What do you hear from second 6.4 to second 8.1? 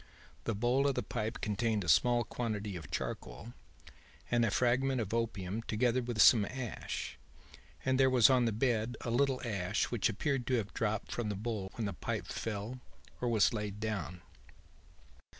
ash, and there